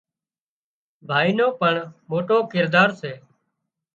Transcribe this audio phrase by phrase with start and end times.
[1.09, 1.73] ڀائي نو پڻ
[2.09, 3.13] موٽو ڪردار سي